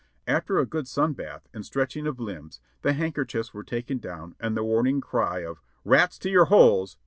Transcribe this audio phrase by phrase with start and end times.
[0.25, 4.33] After a good sun bath and stretching of limbs the handker chiefs were taken down
[4.39, 6.97] and the warning cry of "Rats to your holes